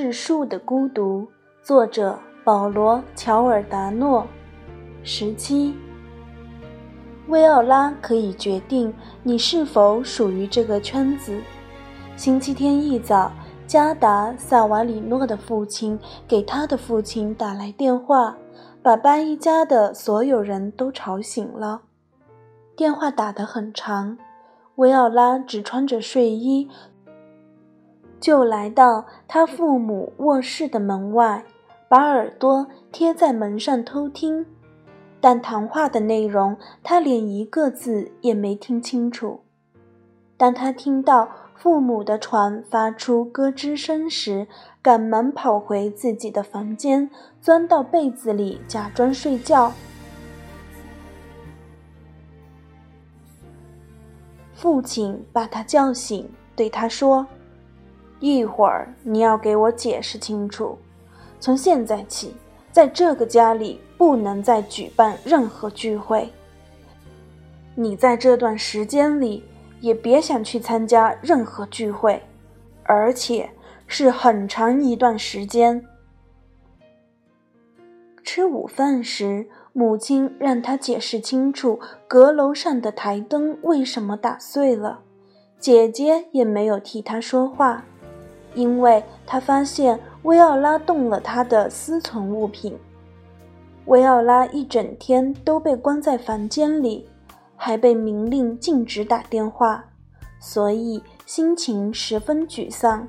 [0.00, 1.26] 致树的孤独，
[1.60, 4.24] 作者保罗·乔尔达诺。
[5.02, 5.74] 十七，
[7.26, 8.94] 维奥拉可以决定
[9.24, 11.40] 你是否属于这个圈子。
[12.14, 13.32] 星期天一早，
[13.66, 18.36] 加达·萨瓦里诺的父亲给他的父亲打来电话，
[18.80, 21.80] 把巴一家的所有人都吵醒了。
[22.76, 24.16] 电话打得很长，
[24.76, 26.68] 维奥拉只穿着睡衣。
[28.20, 31.44] 就来到他父母卧室的门外，
[31.88, 34.44] 把耳朵贴在门上偷听，
[35.20, 39.40] 但谈话的内容他连一个字也没听清楚。
[40.36, 44.46] 当他听到父母的床发出咯吱声时，
[44.82, 49.72] 赶忙跑回自己的房间，钻到被子里假装睡觉。
[54.54, 57.26] 父亲把他叫醒，对他说。
[58.20, 60.78] 一会儿你要给我解释清楚。
[61.40, 62.34] 从现在起，
[62.72, 66.28] 在这个家里不能再举办任何聚会。
[67.74, 69.44] 你在这段时间里
[69.80, 72.20] 也别想去参加任何聚会，
[72.82, 73.48] 而且
[73.86, 75.84] 是很长一段时间。
[78.24, 85.00] 吃午饭时，母亲让他解释清楚阁楼上的台灯为什么打碎了，
[85.60, 87.84] 姐姐也没有替他说话。
[88.58, 92.76] 因为他发现薇奥拉动了他的私存物品。
[93.84, 97.08] 薇奥拉一整天都被关在房间里，
[97.54, 99.84] 还被明令禁止打电话，
[100.40, 103.06] 所以心情十分沮丧。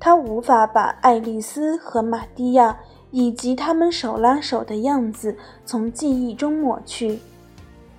[0.00, 2.76] 他无法把爱丽丝和玛蒂亚
[3.10, 7.18] 以及他们手拉手的样子从记忆中抹去。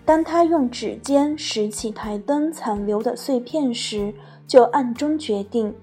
[0.04, 4.12] 当他用指尖拾起台灯残留的碎片时，
[4.48, 5.74] 就暗中决定。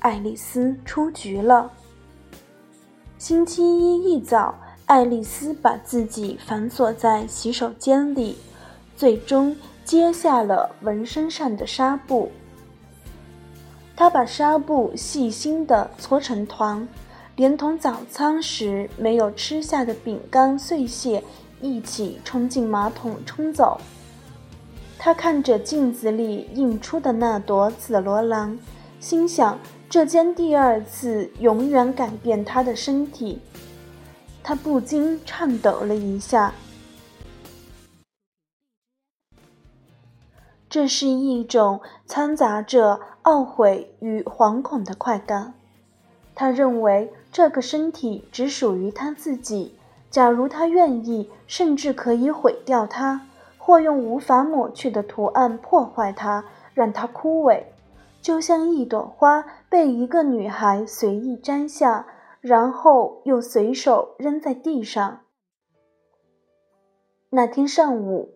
[0.00, 1.70] 爱丽丝出局了。
[3.18, 4.54] 星期一一早，
[4.86, 8.38] 爱丽丝把自己反锁在洗手间里，
[8.96, 12.32] 最终揭下了纹身上的纱布。
[13.94, 16.88] 她把纱布细心地搓成团，
[17.36, 21.22] 连同早餐时没有吃下的饼干碎屑
[21.60, 23.78] 一起冲进马桶冲走。
[24.98, 28.58] 她看着镜子里映出的那朵紫罗兰，
[28.98, 29.58] 心想。
[29.90, 33.40] 这将第二次永远改变他的身体，
[34.40, 36.54] 他不禁颤抖了一下。
[40.68, 45.54] 这是一种掺杂着懊悔与惶恐的快感。
[46.36, 49.74] 他认为这个身体只属于他自己，
[50.08, 53.26] 假如他愿意，甚至可以毁掉它，
[53.58, 57.64] 或用无法抹去的图案破坏它，让它枯萎。
[58.20, 62.06] 就像一朵花被一个女孩随意摘下，
[62.40, 65.20] 然后又随手扔在地上。
[67.30, 68.34] 那天上午，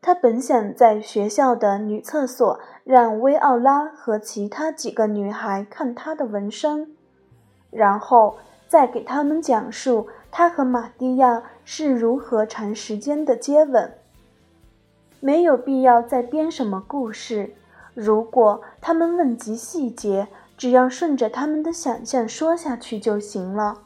[0.00, 6.96] 他本想在学校的女厕所让薇奥拉和其他几个女孩看他的纹身，
[7.70, 8.36] 然后
[8.68, 13.92] 再给他们讲述他和玛蒂亚是如何长时间的接吻。
[15.20, 17.54] 没有必要再编什么故事。
[17.94, 23.82] 如果他们问及细节，只要顺着他们的想象说下去就行了。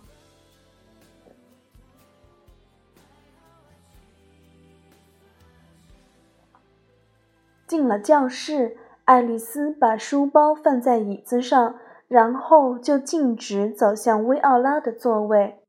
[7.67, 15.63] 进了教室，爱丽丝把书包放在椅子上，然后就径直走向薇奥拉的座位。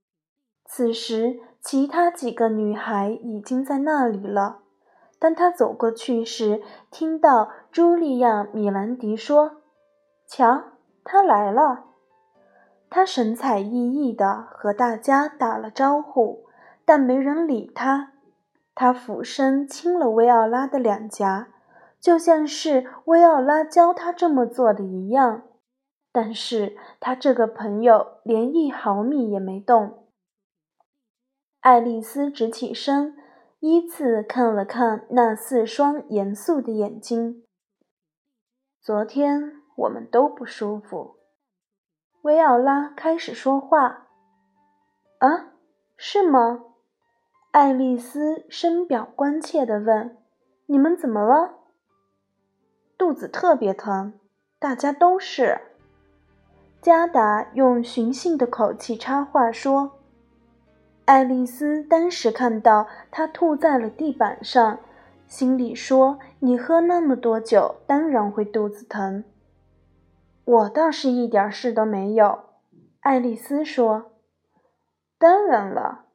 [0.66, 4.60] 此时，其他几个女孩已经在那里了。
[5.20, 9.58] 当他走过去时，听到茱莉亚·米兰迪说
[10.26, 10.64] ：“瞧，
[11.04, 11.88] 他来了。”
[12.90, 16.46] 他神采奕奕地和大家打了招呼，
[16.86, 18.14] 但没人理他。
[18.74, 21.50] 他俯身亲了薇奥拉的两颊，
[22.00, 25.44] 就像是薇奥拉教他这么做的一样。
[26.14, 30.08] 但是他这个朋友连一毫米也没动。
[31.60, 33.18] 爱丽丝直起身。
[33.62, 37.44] 依次看了看那四双严肃的眼睛。
[38.80, 41.18] 昨天我们都不舒服。
[42.22, 44.08] 维奥拉开始说话。
[45.18, 45.52] 啊，
[45.98, 46.64] 是吗？
[47.52, 50.18] 爱丽丝深表关切地问
[50.68, 51.60] ：“你们怎么了？”
[52.98, 54.18] 肚子特别疼，
[54.58, 55.60] 大家都是。
[56.82, 59.99] 加达用寻衅的口气插话说。
[61.10, 64.80] 爱丽丝当时看到他吐在了地板上，
[65.26, 69.24] 心里说：“你喝那么多酒，当然会肚子疼。”
[70.46, 72.42] 我倒是一点事都没有。
[73.00, 74.12] 爱丽丝说
[75.18, 76.06] ：“当然了。”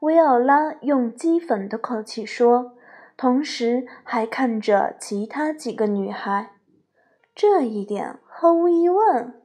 [0.00, 2.72] 薇奥拉用讥讽的口气说，
[3.14, 6.52] 同时还看着其他几个女孩。
[7.34, 9.42] 这一点毫无疑问。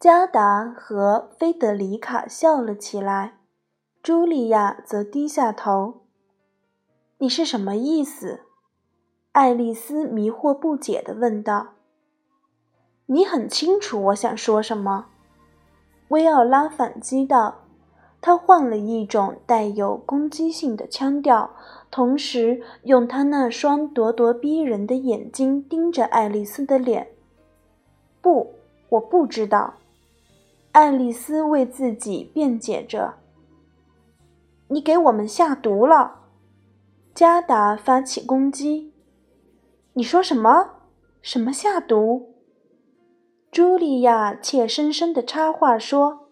[0.00, 3.34] 加达和菲德里卡笑了起来，
[4.02, 6.04] 茱莉亚则低下头。
[7.20, 8.40] “你是什么意思？”
[9.32, 11.74] 爱丽丝迷惑不解地问道。
[13.04, 15.08] “你很清楚我想说什么。”
[16.08, 17.56] 薇奥拉反击道。
[18.22, 21.50] 他换了一种带有攻击性的腔调，
[21.90, 27.08] 同时用他那双咄咄逼人的眼睛盯着爱丽丝的脸。
[28.22, 28.54] 不，
[28.88, 29.74] 我不知道。
[30.72, 33.14] 爱丽丝为自己辩解着。
[34.68, 36.20] 你给我们下毒了！
[37.14, 38.92] 加达发起攻击。
[39.94, 40.70] 你说什么？
[41.20, 42.34] 什么下毒？
[43.50, 46.28] 茱莉亚怯生生的插话说：“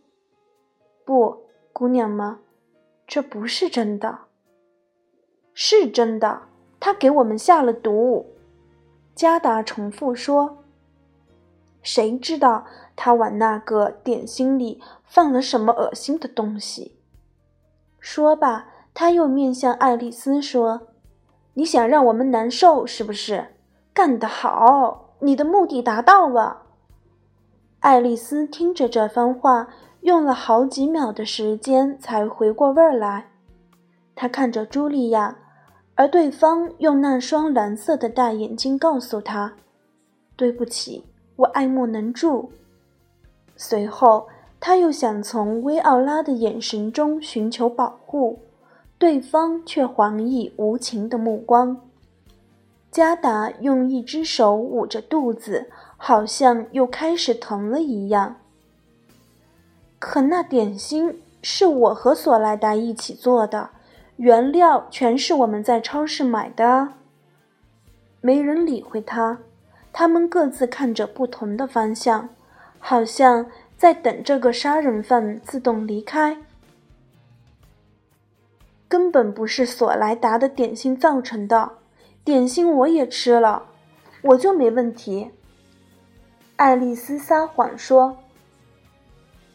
[1.04, 2.38] 不。”姑娘们，
[3.06, 4.18] 这不是真的。
[5.54, 6.42] 是真的，
[6.80, 8.26] 他给我们下了毒。
[9.14, 10.57] 加达重复说
[11.82, 12.66] ：“谁知道
[12.96, 16.96] 他往那个点心里放了什么恶心的东西？”
[17.98, 20.88] 说罢，他又面向爱丽丝说
[21.54, 23.54] ：“你想让我们难受是不是？
[23.92, 26.62] 干得好，你的目的达到了。”
[27.80, 29.68] 爱丽丝听着这番话。
[30.02, 33.32] 用了好几秒的时间才回过味儿来，
[34.14, 35.36] 他看着茱莉亚，
[35.96, 39.54] 而对方用那双蓝色的大眼睛告诉他
[40.36, 41.04] ：“对不起，
[41.38, 42.52] 我爱莫能助。”
[43.56, 44.28] 随后，
[44.60, 48.38] 他又想从薇奥拉的眼神中寻求保护，
[48.98, 51.80] 对方却还以无情的目光。
[52.90, 58.36] 加达用一只手捂着肚子，好像又开始疼了一样。
[59.98, 63.70] 可那点心是我和索莱达一起做的，
[64.16, 66.94] 原料全是我们在超市买的。
[68.20, 69.38] 没人理会他，
[69.92, 72.28] 他们各自看着不同的方向，
[72.78, 76.38] 好像在等这个杀人犯自动离开。
[78.88, 81.72] 根本不是索莱达的点心造成的，
[82.24, 83.64] 点心我也吃了，
[84.22, 85.30] 我就没问题。
[86.56, 88.18] 爱丽丝撒谎说。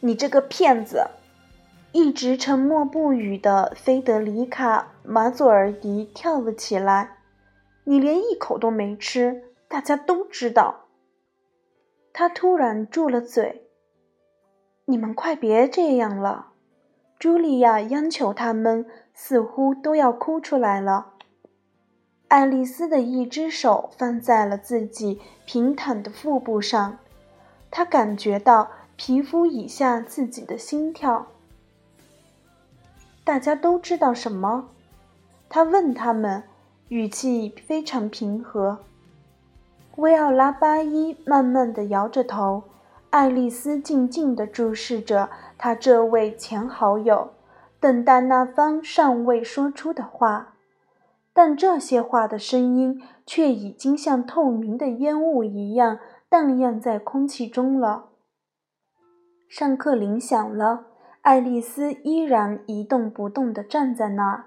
[0.00, 1.06] 你这个骗子！
[1.92, 7.16] 一直沉默不语的菲德里卡·马佐尔迪跳了起来。
[7.84, 10.84] 你连一口都没吃，大家都知道。
[12.12, 13.66] 他突然住了嘴。
[14.84, 16.52] 你们快别这样了！
[17.18, 21.14] 茱莉亚央求他们，似乎都要哭出来了。
[22.28, 26.98] 爱丽丝的一只手放在了自己平坦的腹部上，
[27.72, 28.70] 她感觉到。
[28.94, 31.26] 皮肤以下自己的心跳。
[33.24, 34.68] 大家都知道什么？
[35.48, 36.44] 他问他们，
[36.90, 38.78] 语气非常平和。
[39.96, 42.64] 薇奥拉巴伊慢慢地摇着头，
[43.10, 47.30] 爱丽丝静静地注视着她这位前好友，
[47.78, 50.54] 等待那方尚未说出的话。
[51.32, 58.06] 但这些话的声音却已经像透明的烟雾一样荡漾在空气中了。
[59.48, 60.86] 上课铃响了，
[61.22, 64.46] 爱丽丝依然一动不动地站在那儿。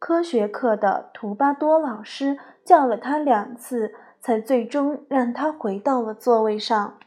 [0.00, 6.98] 科学课的图巴多老师叫了她两次，才最终让他回到了座位上。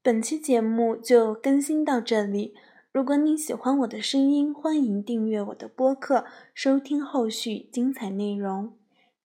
[0.00, 2.54] 本期节目就更新到这里。
[2.90, 8.72] 如果你喜欢我的声音，欢迎订阅我的播客，收听后续精彩内容。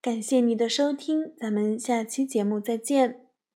[0.02, 3.23] 感谢你的收听，咱们下期节目再见。